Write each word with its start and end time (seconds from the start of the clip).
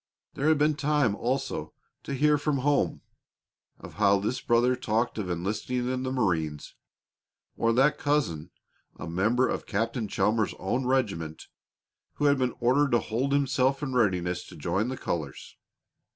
There 0.33 0.47
had 0.47 0.57
been 0.57 0.73
time 0.73 1.13
also, 1.15 1.75
to 2.05 2.15
hear 2.15 2.39
from 2.39 2.57
home 2.57 3.01
of 3.77 3.93
how 4.01 4.17
this 4.19 4.41
brother 4.41 4.75
talked 4.75 5.19
of 5.19 5.29
enlisting 5.29 5.87
in 5.87 6.01
the 6.01 6.11
marines, 6.11 6.73
or 7.55 7.71
that 7.73 7.99
cousin, 7.99 8.49
a 8.95 9.05
member 9.07 9.47
of 9.47 9.67
Captain 9.67 10.07
Chalmers's 10.07 10.55
own 10.57 10.87
regiment, 10.87 11.49
who 12.15 12.25
had 12.25 12.39
been 12.39 12.55
ordered 12.59 12.89
to 12.93 12.99
hold 12.99 13.31
himself 13.31 13.83
in 13.83 13.93
readiness 13.93 14.43
to 14.47 14.55
join 14.55 14.87
the 14.87 14.97
colors. 14.97 15.55